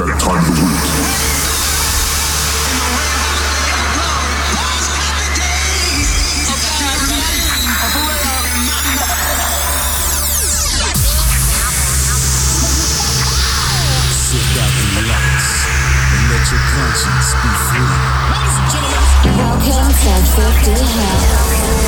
that 0.00 0.18
time 0.18 0.80
be 17.42 17.48
free. 17.68 17.90
Welcome 19.36 19.90
to 19.90 20.14
50 20.36 20.70
Hertz. 20.70 21.79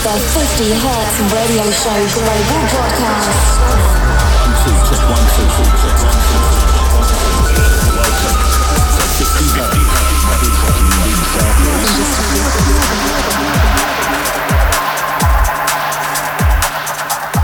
The 0.00 0.08
50 0.08 0.72
Hertz 0.80 1.20
Radio 1.28 1.68
Show 1.68 1.92
Global 2.16 2.60
Broadcast. 2.72 3.60
One, 3.60 4.56
two, 4.64 4.72
check, 4.88 4.96
one, 5.12 5.20
two, 5.36 5.44
two, 5.44 5.68
check, 5.76 5.92
one, 6.00 6.16
two, 6.24 6.40
check. 6.56 6.72
Welcome 8.00 8.40
to 8.96 9.04
50 9.20 9.44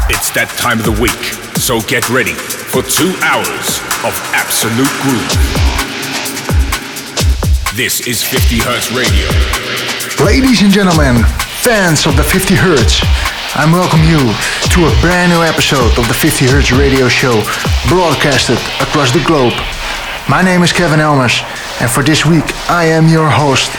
It's 0.08 0.30
that 0.32 0.48
time 0.56 0.78
of 0.78 0.86
the 0.86 0.96
week, 0.96 1.36
so 1.60 1.80
get 1.82 2.08
ready 2.08 2.32
for 2.32 2.80
two 2.80 3.12
hours 3.20 3.84
of 4.00 4.16
absolute 4.32 4.88
groove. 5.04 5.28
This 7.76 8.06
is 8.06 8.24
50 8.24 8.60
Hertz 8.60 8.90
Radio. 8.92 9.28
Ladies 10.24 10.62
and 10.62 10.72
gentlemen, 10.72 11.20
fans 11.66 12.06
of 12.06 12.14
the 12.14 12.22
50 12.22 12.54
Hertz, 12.54 13.02
I 13.58 13.66
welcome 13.66 14.06
you 14.06 14.22
to 14.70 14.86
a 14.86 15.00
brand 15.02 15.34
new 15.34 15.42
episode 15.42 15.98
of 15.98 16.06
the 16.06 16.14
50 16.14 16.46
Hertz 16.46 16.70
radio 16.70 17.08
show 17.08 17.42
broadcasted 17.90 18.54
across 18.78 19.10
the 19.10 19.18
globe. 19.26 19.50
My 20.30 20.46
name 20.46 20.62
is 20.62 20.70
Kevin 20.70 21.00
Elmers, 21.00 21.42
and 21.82 21.90
for 21.90 22.04
this 22.04 22.24
week 22.24 22.46
I 22.70 22.84
am 22.84 23.08
your 23.08 23.28
host. 23.28 23.74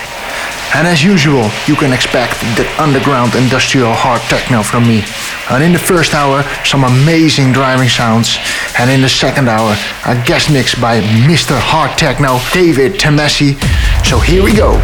And 0.75 0.83
as 0.85 1.01
usual, 1.01 1.47
you 1.63 1.79
can 1.79 1.95
expect 1.95 2.35
that 2.59 2.67
underground 2.75 3.39
industrial 3.39 3.95
hard 3.95 4.19
techno 4.27 4.67
from 4.67 4.83
me. 4.83 5.07
And 5.47 5.63
in 5.63 5.71
the 5.71 5.79
first 5.79 6.11
hour, 6.11 6.43
some 6.67 6.83
amazing 6.83 7.55
driving 7.55 7.87
sounds. 7.87 8.35
And 8.75 8.91
in 8.91 8.99
the 8.99 9.07
second 9.07 9.47
hour, 9.47 9.79
a 10.03 10.19
guest 10.27 10.51
mix 10.51 10.75
by 10.75 10.99
Mr. 11.23 11.55
Hard 11.55 11.95
Techno, 11.95 12.43
David 12.51 12.99
Temesi. 12.99 13.55
So 14.03 14.19
here 14.19 14.43
we 14.43 14.51
go. 14.51 14.75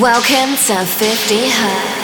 Welcome 0.00 0.56
to 0.56 0.86
50 0.86 1.50
Hertz. 1.50 1.99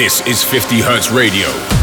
This 0.00 0.26
is 0.26 0.42
50 0.42 0.80
Hertz 0.80 1.10
Radio. 1.10 1.79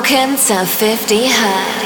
Welcome 0.00 0.36
to 0.46 0.64
50 0.64 1.26
Hertz. 1.26 1.79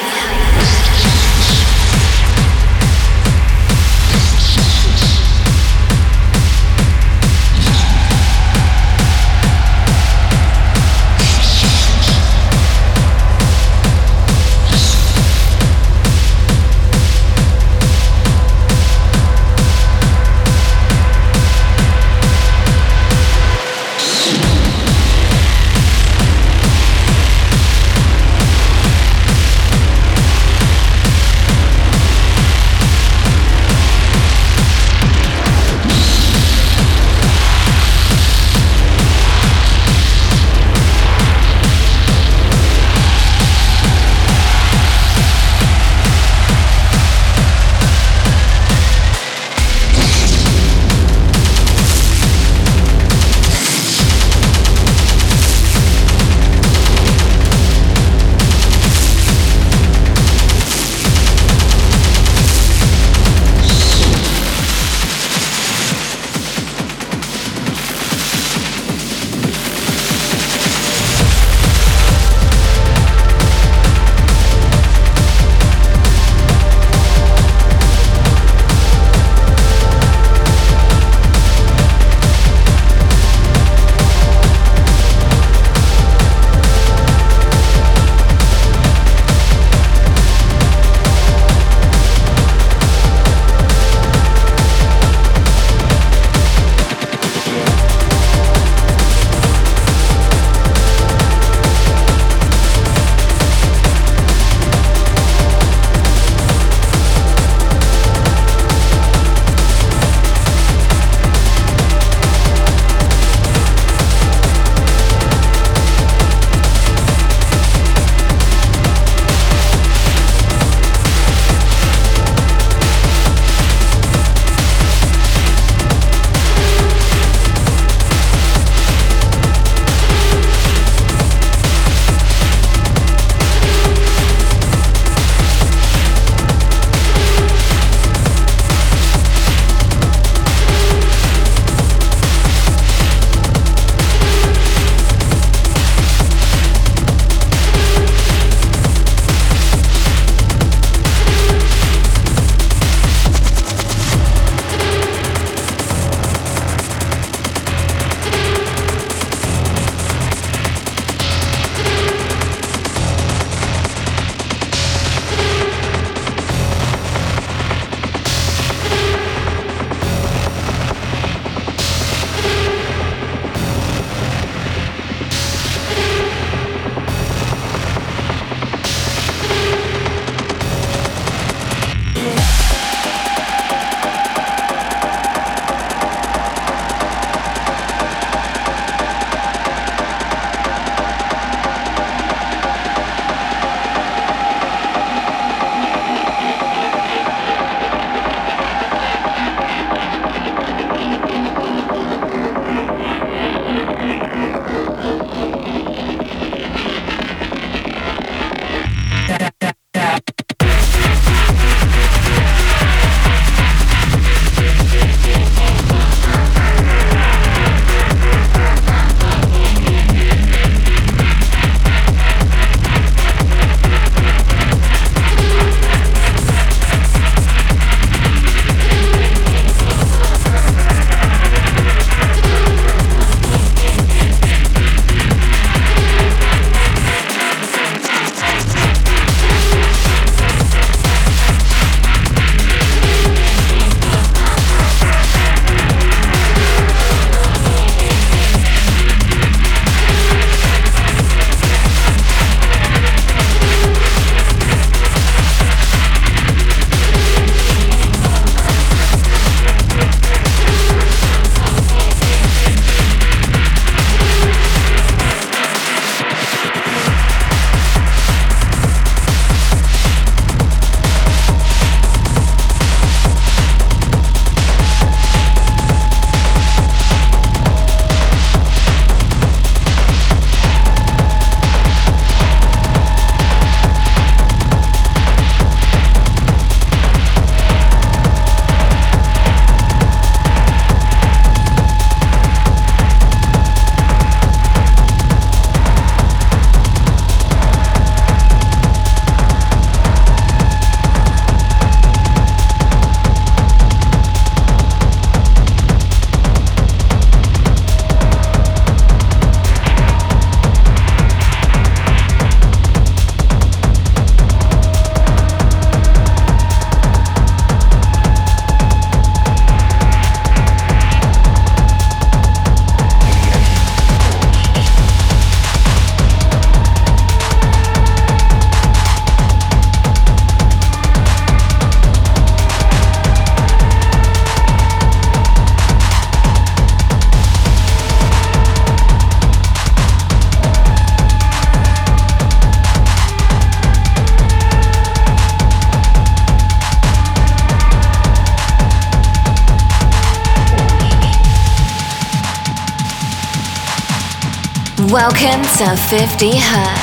Welcome 355.15 355.63
to 355.79 355.97
50 356.09 356.57
Hertz. 356.57 356.94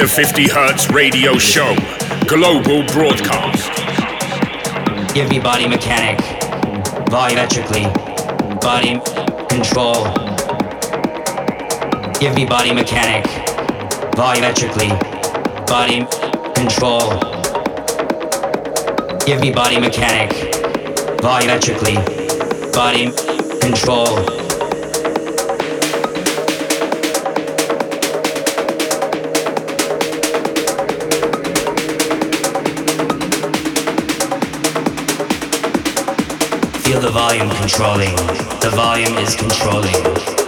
The 0.00 0.08
50 0.08 0.48
Hertz 0.48 0.90
Radio 0.90 1.36
Show, 1.36 1.76
global 2.26 2.82
broadcast. 2.86 3.70
Give 5.12 5.28
me 5.28 5.38
body 5.38 5.68
mechanic, 5.68 6.18
volumetrically, 7.10 7.84
body 8.62 8.98
control. 9.50 10.04
Give 12.18 12.34
me 12.34 12.46
body 12.46 12.72
mechanic, 12.72 13.26
volumetrically, 14.16 14.88
body 15.66 16.06
control. 16.54 17.10
Give 19.26 19.38
me 19.42 19.52
body 19.52 19.78
mechanic, 19.78 20.30
volumetrically, 21.20 22.72
body 22.72 23.12
control. 23.60 24.39
The 37.10 37.18
volume 37.18 37.50
controlling. 37.50 38.14
The 38.60 38.70
volume 38.72 39.18
is 39.18 39.34
controlling. 39.34 40.39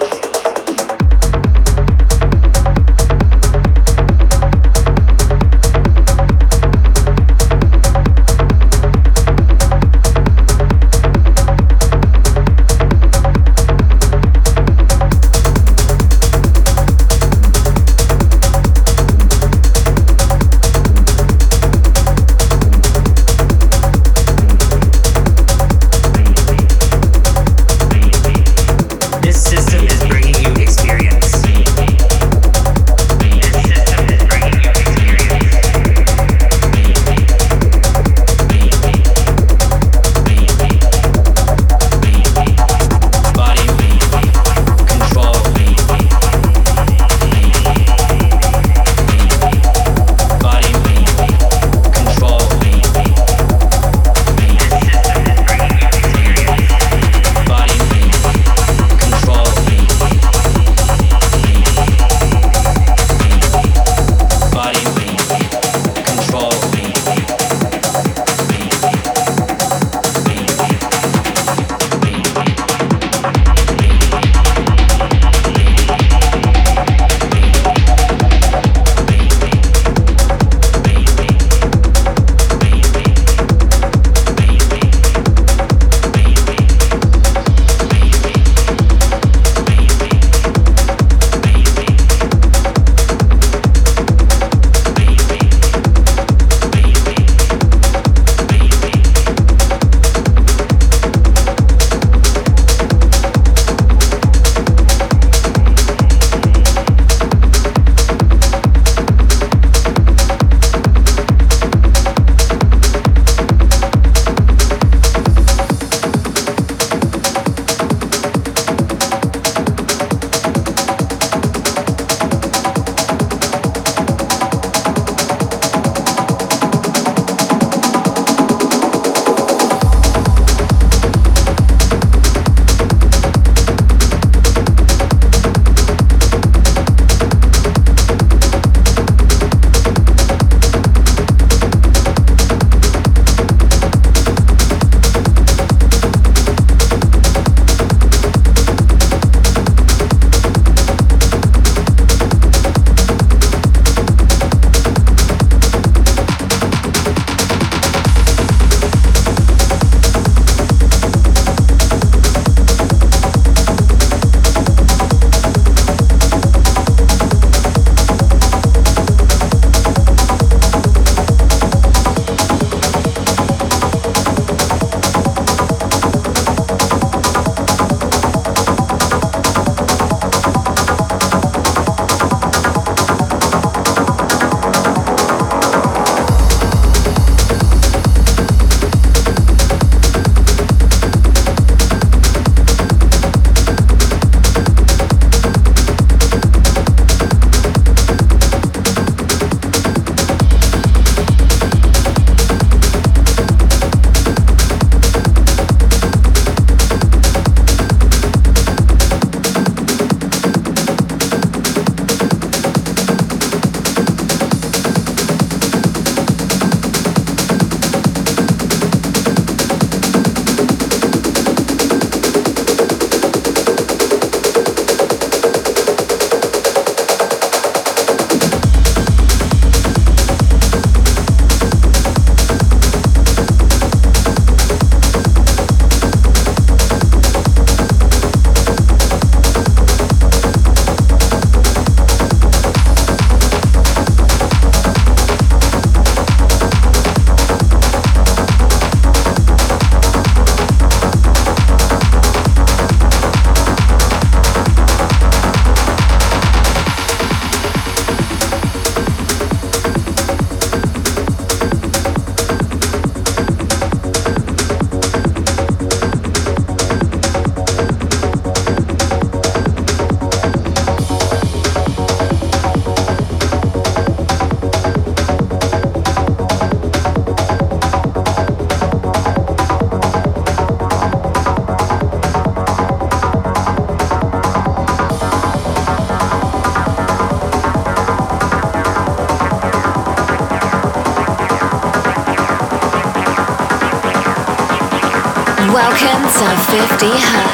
50 296.73 297.13
Hertz. 297.19 297.52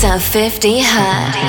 To 0.00 0.18
50 0.18 0.80
Hertz. 0.80 1.39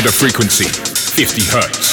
Capture 0.00 0.12
the 0.12 0.30
frequency, 0.32 0.64
50 0.64 1.42
hertz. 1.42 1.89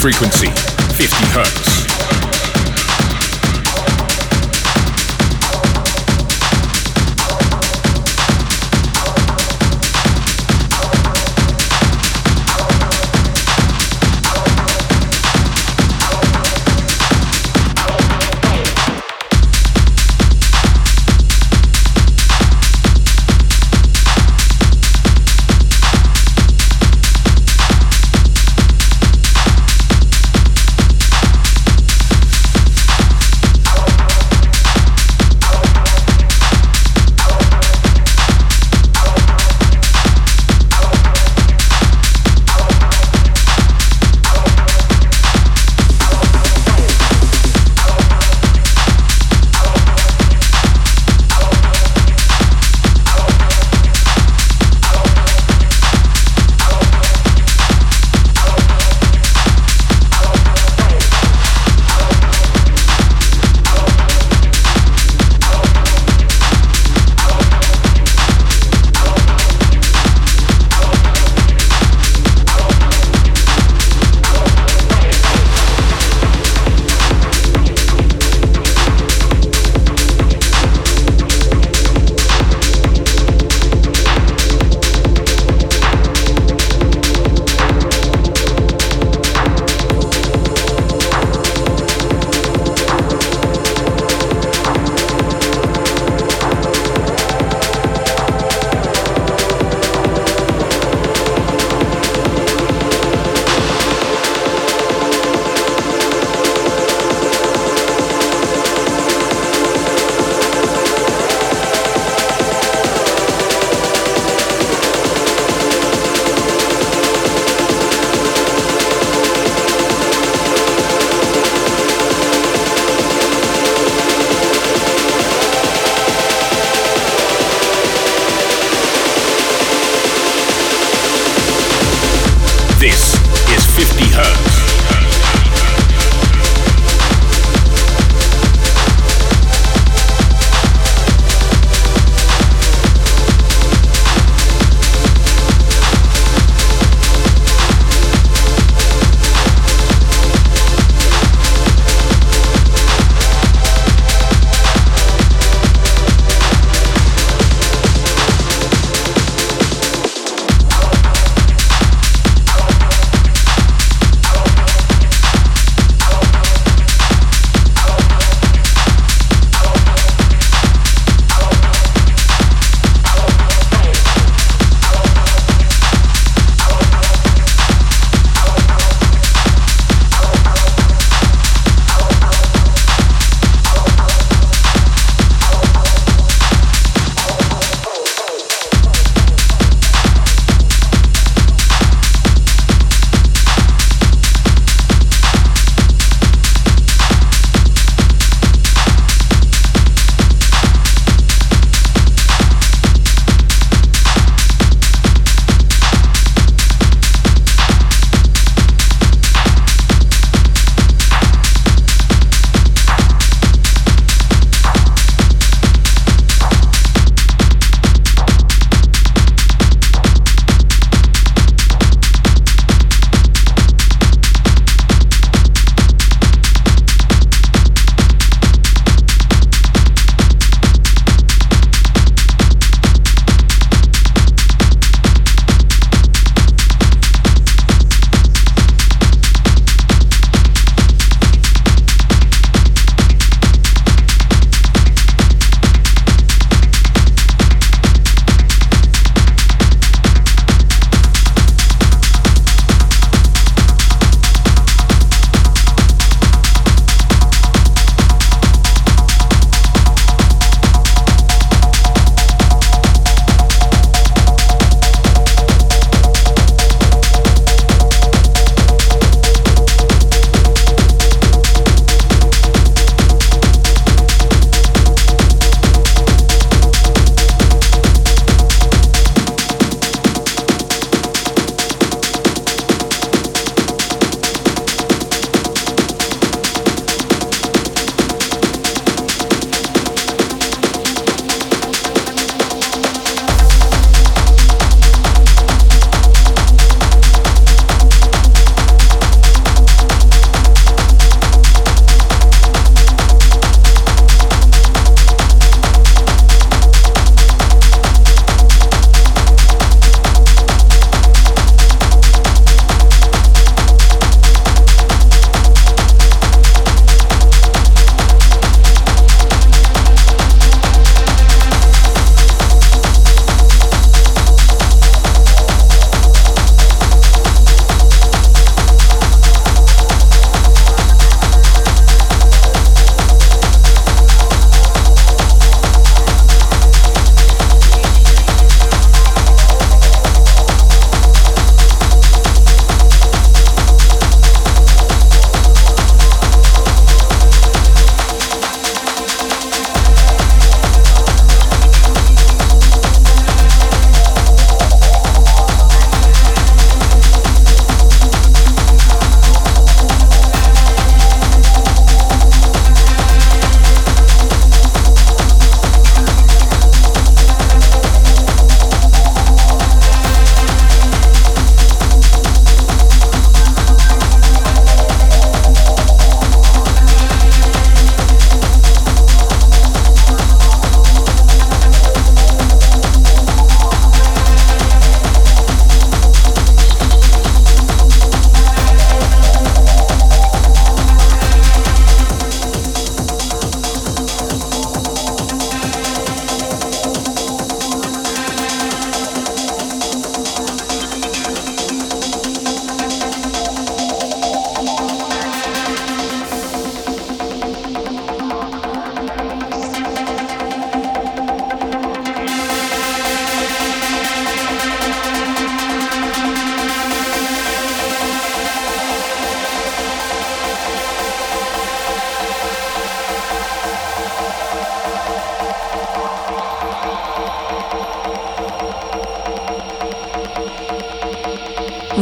Frequency, 0.00 0.48
50 0.96 1.26
hertz. 1.34 1.69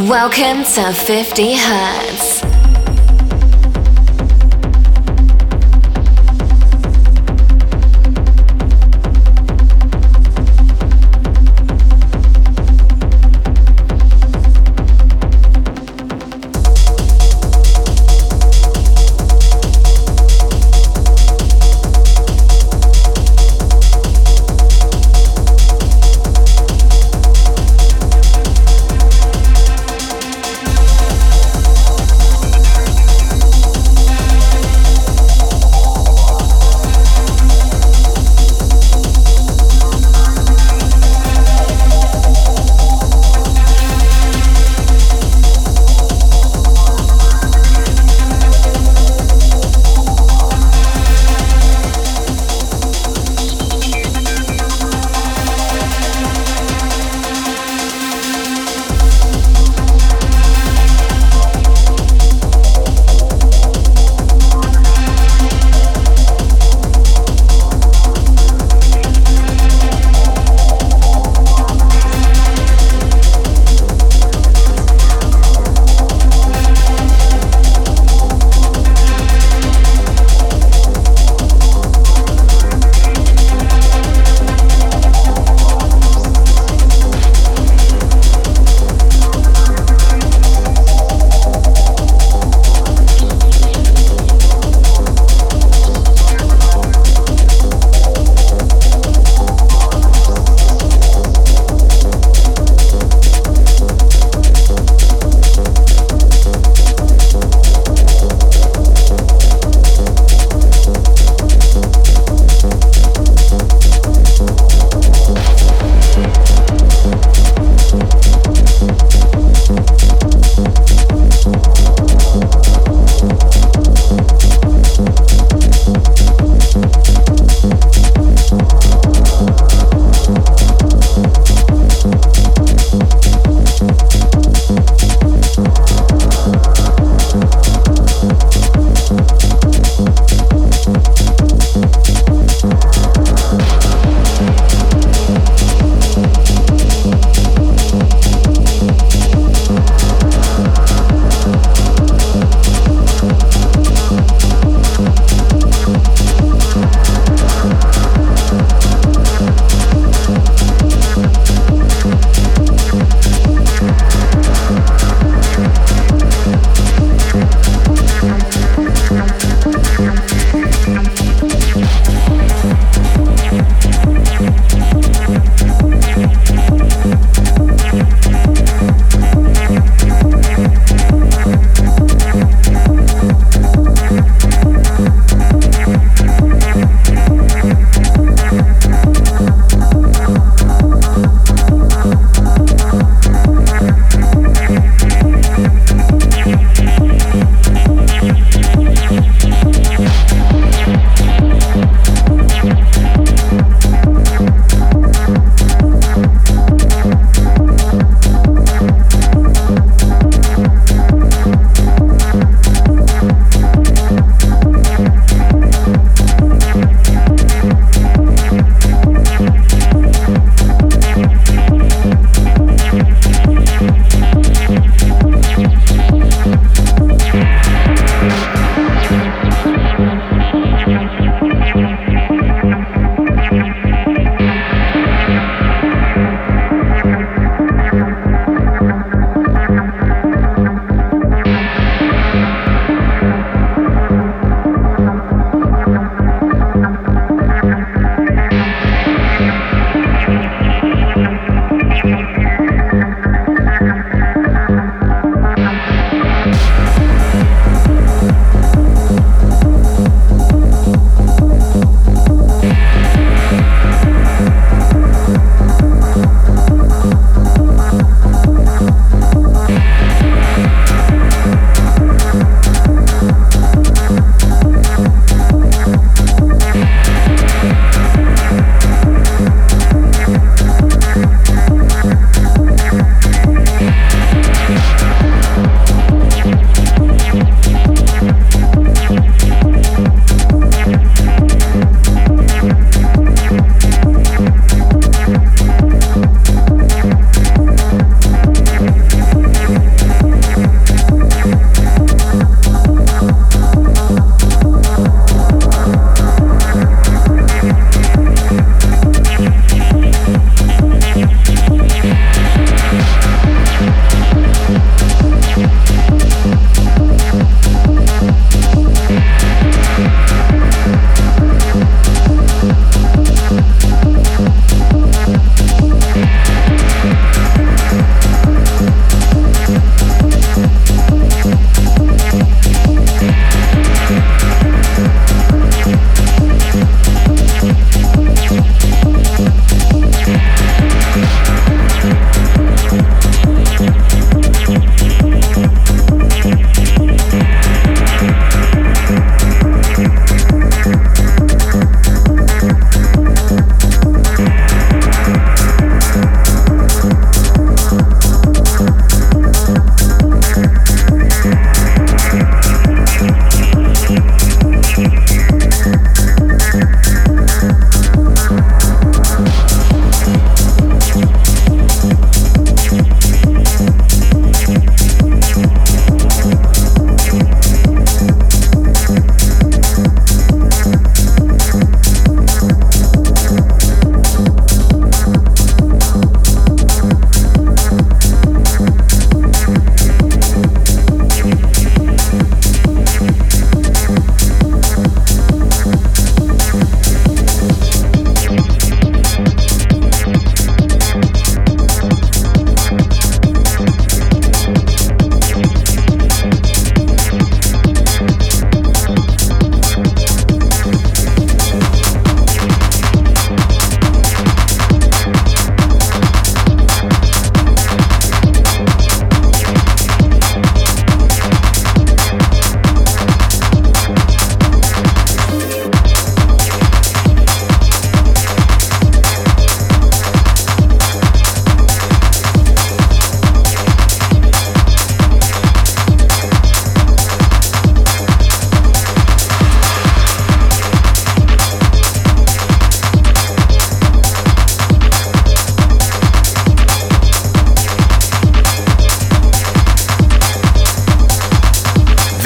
Welcome 0.07 0.63
to 0.63 0.93
50 0.93 1.55
Hertz. 1.57 2.38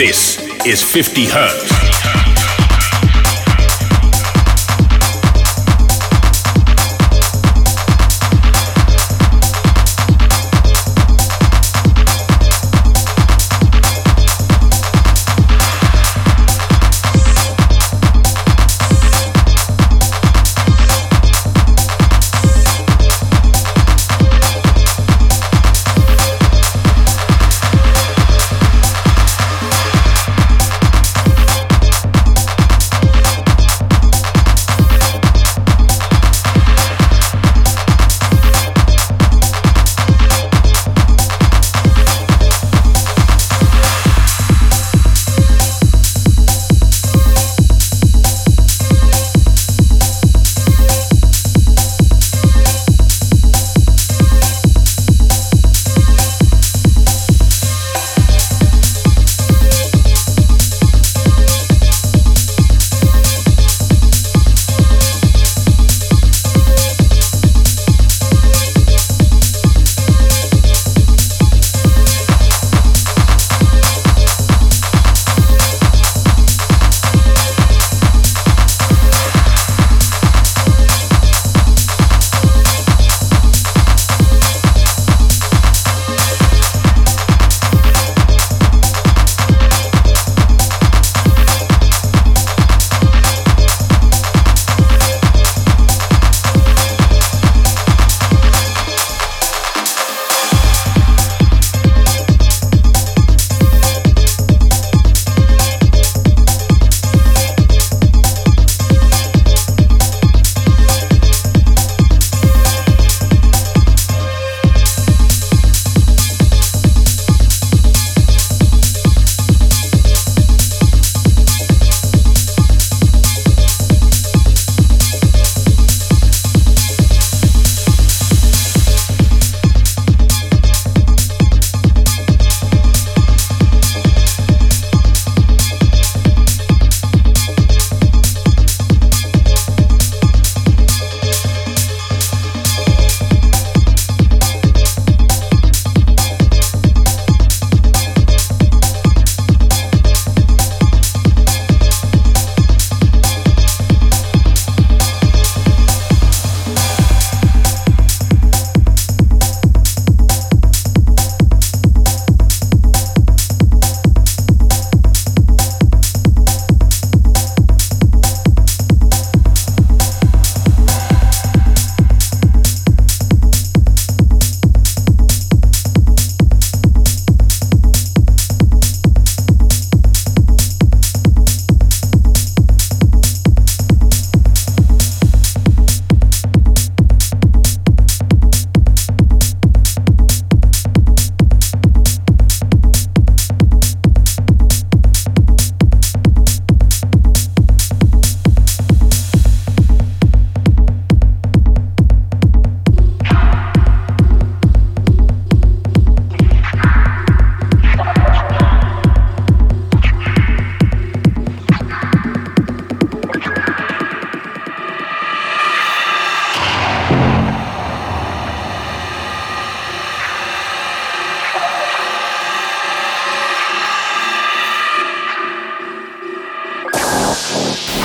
This 0.05 0.37
is 0.67 0.83
50 0.83 1.27
Hertz. 1.27 1.72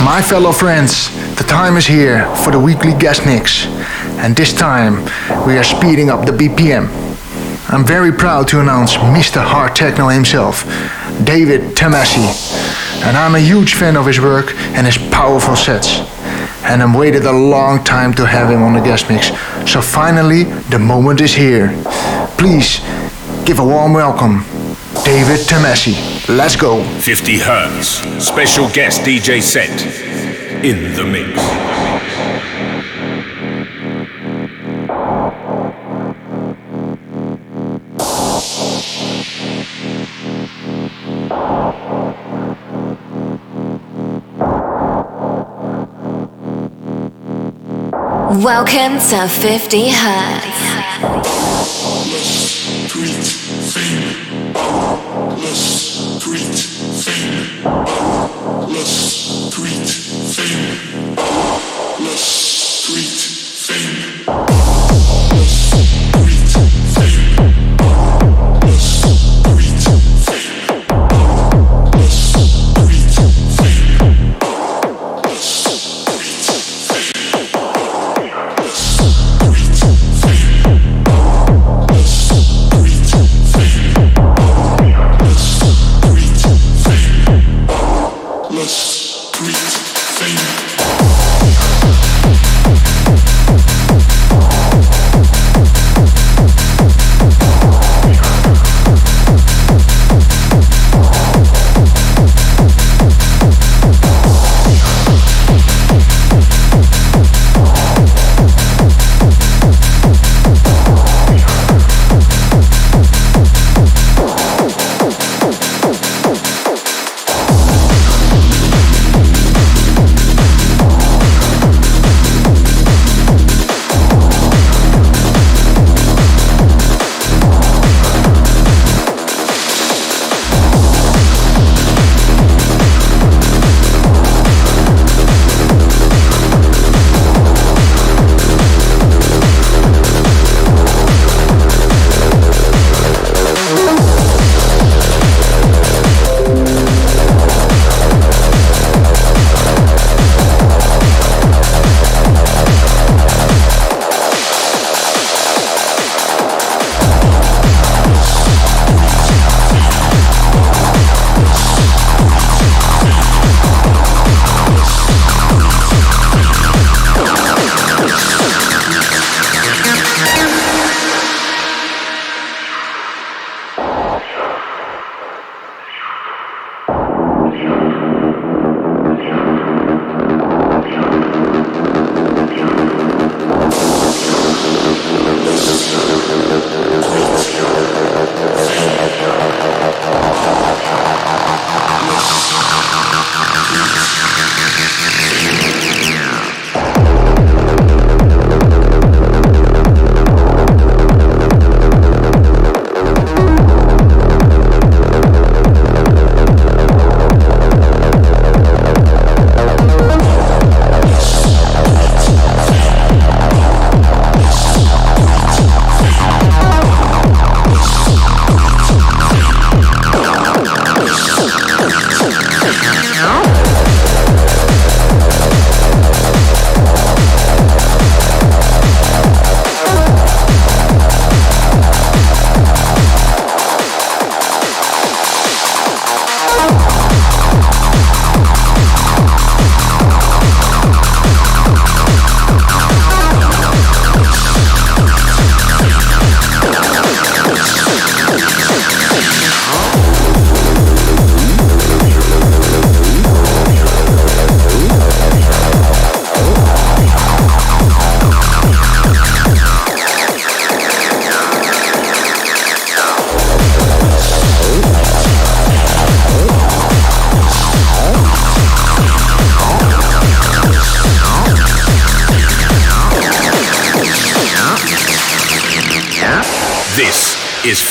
My 0.07 0.21
fellow 0.21 0.53
friends, 0.53 1.09
the 1.35 1.43
time 1.43 1.75
is 1.75 1.85
here 1.85 2.33
for 2.37 2.51
the 2.51 2.59
weekly 2.59 2.93
guest 2.93 3.25
mix, 3.25 3.65
and 4.23 4.33
this 4.33 4.53
time 4.53 5.03
we 5.45 5.57
are 5.57 5.65
speeding 5.65 6.09
up 6.09 6.25
the 6.25 6.31
BPM. 6.31 6.87
I'm 7.69 7.85
very 7.85 8.13
proud 8.13 8.47
to 8.47 8.61
announce 8.61 8.93
Mr. 8.93 9.43
Hard 9.43 9.75
Techno 9.75 10.07
himself, 10.07 10.63
David 11.25 11.75
Tomasi, 11.75 12.23
and 13.03 13.17
I'm 13.17 13.35
a 13.35 13.39
huge 13.39 13.73
fan 13.73 13.97
of 13.97 14.05
his 14.05 14.21
work 14.21 14.55
and 14.75 14.87
his 14.87 14.97
powerful 14.97 15.57
sets. 15.57 15.99
And 16.63 16.81
I've 16.81 16.95
waited 16.95 17.25
a 17.25 17.33
long 17.33 17.83
time 17.83 18.13
to 18.13 18.25
have 18.25 18.49
him 18.49 18.63
on 18.63 18.75
the 18.75 18.81
guest 18.81 19.09
mix, 19.09 19.27
so 19.69 19.81
finally 19.81 20.45
the 20.71 20.79
moment 20.79 21.19
is 21.19 21.33
here. 21.33 21.67
Please 22.37 22.79
give 23.45 23.59
a 23.59 23.65
warm 23.65 23.91
welcome, 23.91 24.45
David 25.03 25.41
Tomasi. 25.45 26.16
Let's 26.29 26.57
go. 26.57 26.83
50 26.83 27.37
Hertz, 27.37 27.87
special 28.21 28.67
guest 28.71 29.03
DJ 29.03 29.41
set 29.41 29.69
in 30.61 30.93
the 30.93 31.05
mix. 31.05 31.37
Welcome 48.43 48.99
to 48.99 49.29
50 49.29 49.89
Hertz. 49.91 50.67
free. 56.27 56.76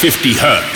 50 0.00 0.42
Hertz. 0.42 0.75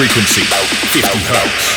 Frequency, 0.00 0.40
50 0.94 1.26
hertz. 1.28 1.69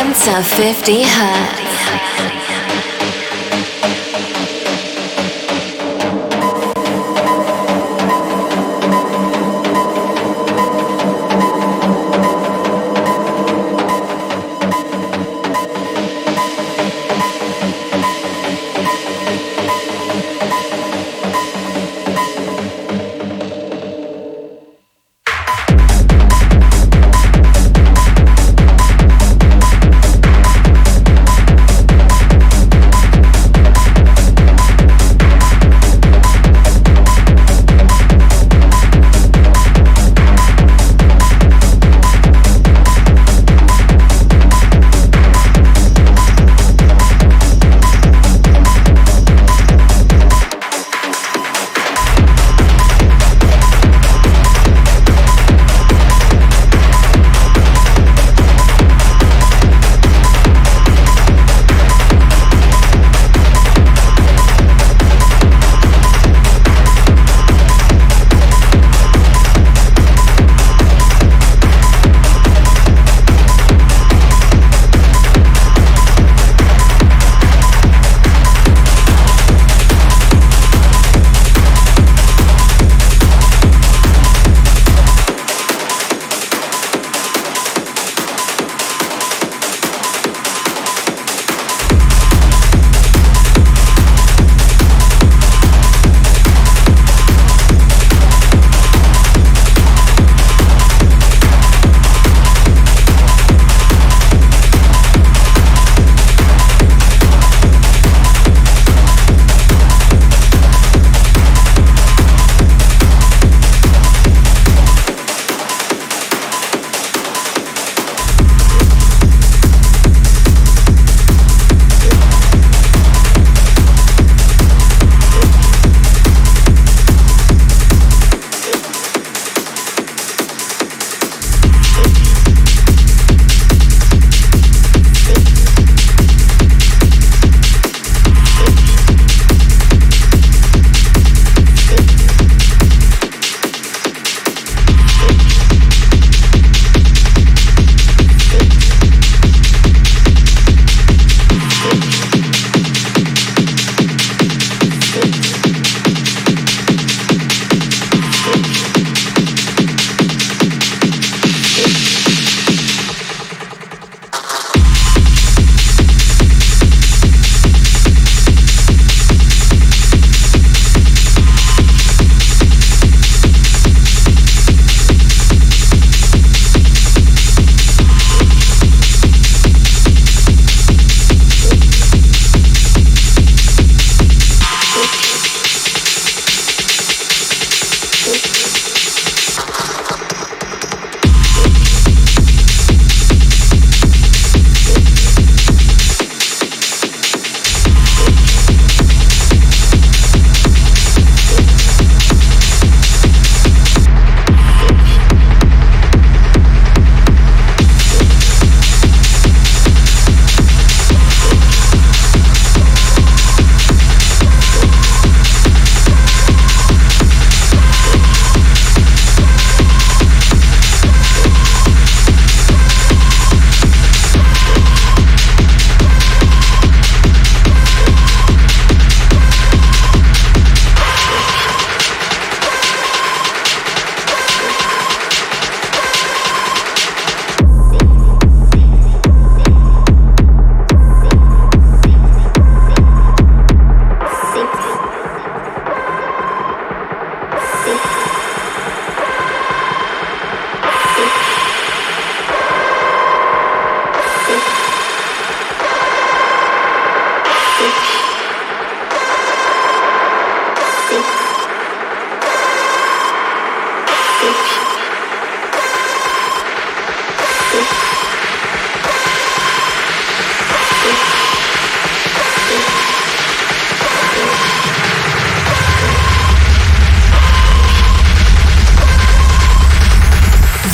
10 0.00 0.14
50 0.14 1.04
hertz. 1.04 1.59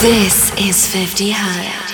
This 0.06 0.52
is 0.56 0.86
50 0.86 1.32
Hertz. 1.32 1.85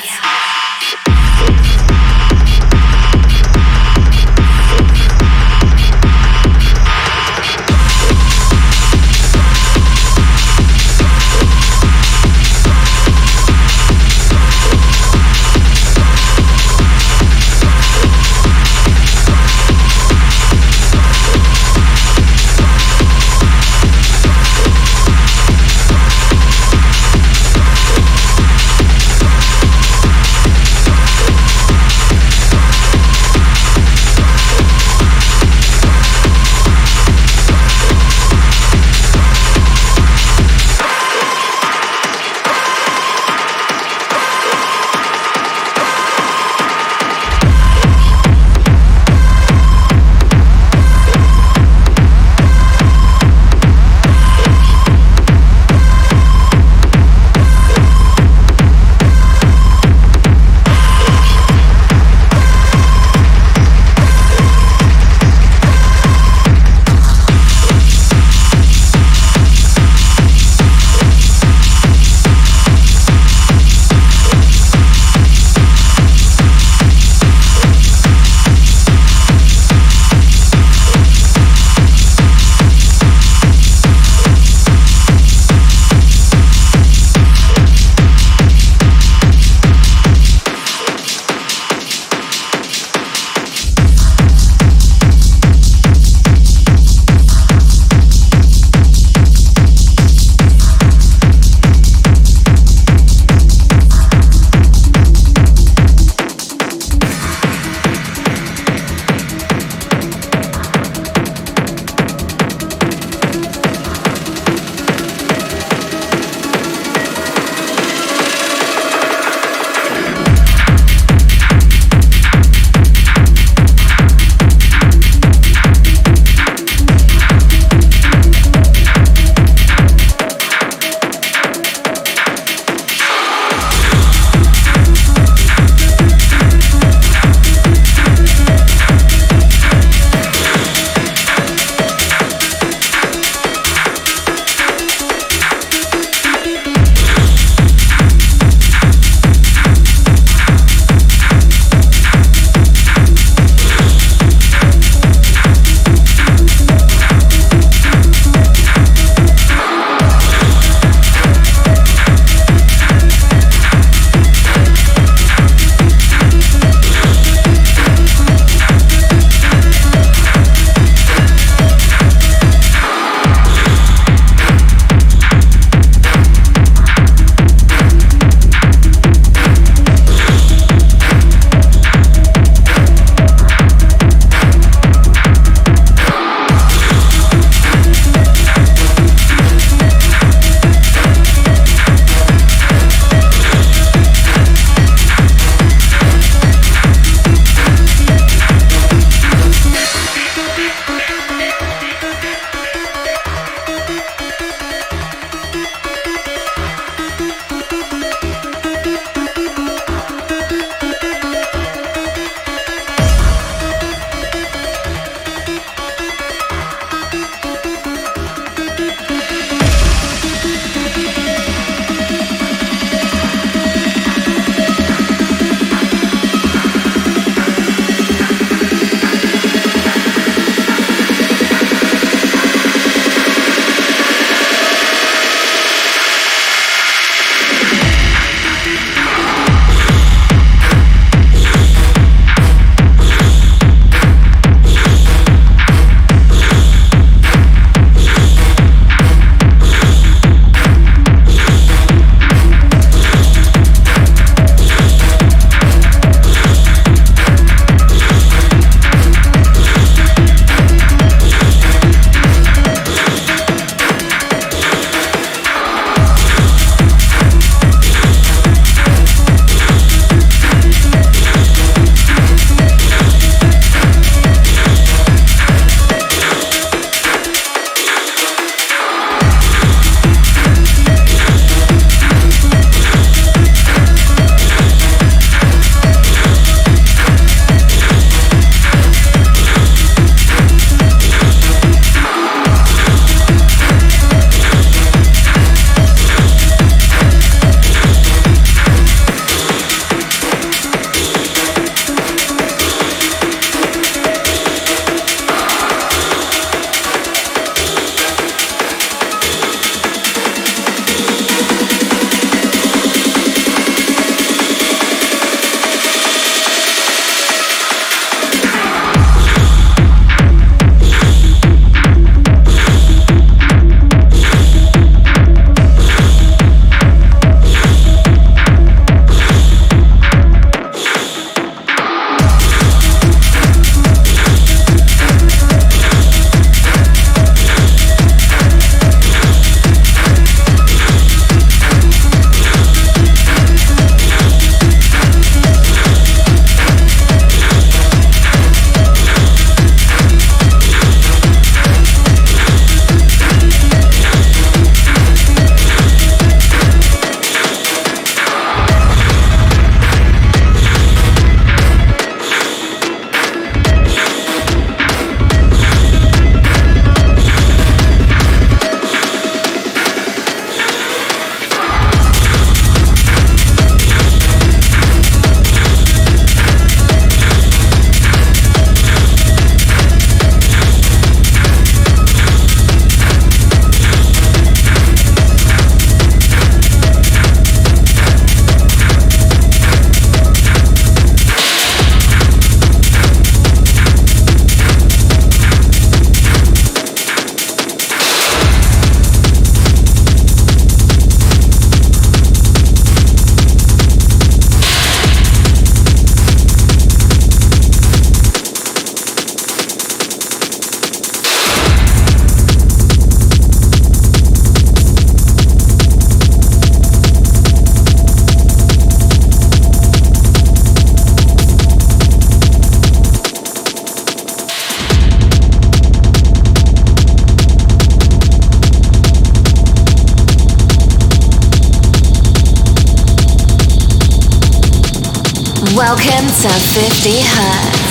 Welcome 435.82 436.28
to 436.28 436.48
50 436.48 437.22
Hertz. 437.24 437.81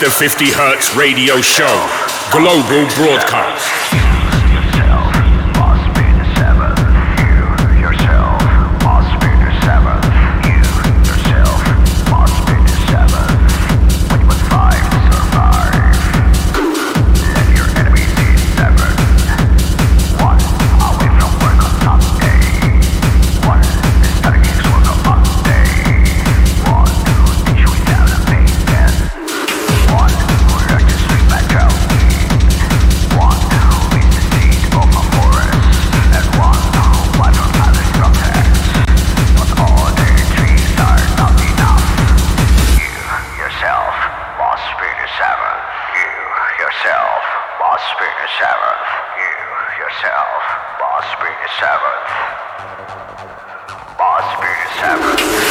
The 0.00 0.08
50 0.08 0.46
Hertz 0.52 0.96
Radio 0.96 1.42
Show, 1.42 1.66
global 2.32 2.88
broadcast. 2.96 3.79
Boss 47.80 47.92
Springer 47.92 48.28
You, 49.16 49.82
yourself. 49.82 50.42
Boss 50.78 51.04
Springer 51.12 51.50
seventh. 51.58 52.08
Boss 53.96 54.24
Springer 54.36 54.70
seventh. 54.80 55.49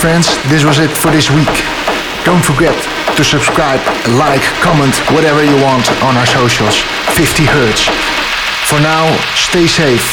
Friends, 0.00 0.28
this 0.48 0.64
was 0.64 0.78
it 0.78 0.88
for 0.88 1.10
this 1.10 1.30
week. 1.30 1.56
Don't 2.24 2.42
forget 2.42 2.72
to 3.16 3.22
subscribe, 3.22 3.80
like, 4.16 4.40
comment, 4.64 4.96
whatever 5.12 5.44
you 5.44 5.54
want 5.60 5.84
on 6.00 6.16
our 6.16 6.24
socials. 6.24 6.80
50 7.12 7.44
Hertz. 7.44 7.84
For 8.64 8.80
now, 8.80 9.04
stay 9.36 9.66
safe. 9.66 10.08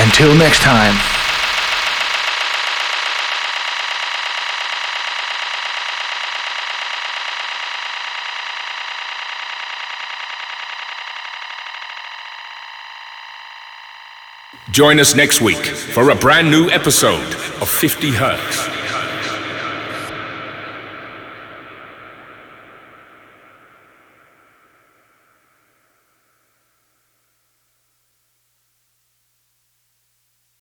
Until 0.00 0.34
next 0.34 0.60
time. 0.62 0.94
Join 14.72 14.98
us 14.98 15.14
next 15.14 15.40
week 15.40 15.64
for 15.64 16.10
a 16.10 16.14
brand 16.16 16.50
new 16.50 16.70
episode 16.70 17.34
of 17.60 17.68
50 17.68 18.10
Hertz. 18.10 18.67